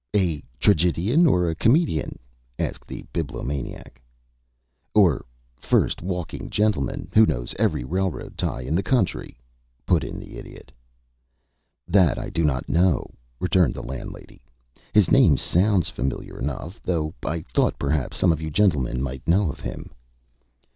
"A 0.15 0.41
tragedian 0.59 1.27
or 1.27 1.47
a 1.47 1.53
comedian?" 1.53 2.17
asked 2.57 2.87
the 2.87 3.05
Bibliomaniac. 3.13 4.01
"Or 4.95 5.23
first 5.55 6.01
walking 6.01 6.49
gentleman, 6.49 7.11
who 7.13 7.23
knows 7.23 7.53
every 7.59 7.83
railroad 7.83 8.35
tie 8.35 8.61
in 8.63 8.73
the 8.73 8.81
country?" 8.81 9.37
put 9.85 10.03
in 10.03 10.19
the 10.19 10.37
Idiot. 10.39 10.71
"That 11.87 12.17
I 12.17 12.31
do 12.31 12.43
not 12.43 12.67
know," 12.67 13.11
returned 13.39 13.75
the 13.75 13.83
landlady. 13.83 14.41
"His 14.91 15.11
name 15.11 15.37
sounds 15.37 15.87
familiar 15.89 16.39
enough, 16.39 16.81
though. 16.81 17.13
I 17.23 17.41
thought 17.53 17.77
perhaps 17.77 18.17
some 18.17 18.31
of 18.31 18.41
you 18.41 18.49
gentlemen 18.49 19.03
might 19.03 19.27
know 19.27 19.51
of 19.51 19.59
him." 19.59 19.91